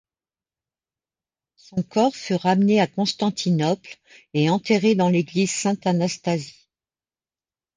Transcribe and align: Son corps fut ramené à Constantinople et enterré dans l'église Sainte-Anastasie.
Son 1.57 1.83
corps 1.83 2.15
fut 2.15 2.33
ramené 2.33 2.81
à 2.81 2.87
Constantinople 2.87 3.97
et 4.33 4.49
enterré 4.49 4.95
dans 4.95 5.09
l'église 5.09 5.51
Sainte-Anastasie. 5.51 6.67